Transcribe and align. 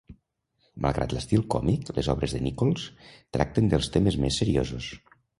Malgrat 0.85 1.11
l'estil 1.15 1.43
còmic, 1.55 1.91
les 1.97 2.09
obres 2.13 2.33
de 2.37 2.41
Nichols 2.45 2.85
tracten 3.37 3.69
dels 3.75 3.91
temes 3.97 4.17
més 4.23 4.41
seriosos. 4.43 4.89